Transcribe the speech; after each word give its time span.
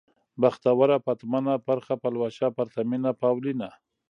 بختوره، 0.41 0.97
پتمنه، 1.05 1.55
پرخه، 1.65 1.95
پلوشه، 2.01 2.47
پرتمينه، 2.57 3.11
پاولينه 3.21 3.69